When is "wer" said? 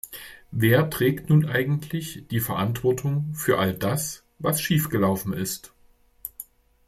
0.49-0.89